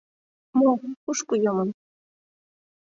Мо, 0.57 0.69
кушко 1.03 1.33
йомын... 1.43 1.69